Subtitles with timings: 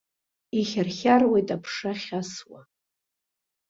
[0.59, 2.61] Ихьархьаруеит аԥша ахьасуа.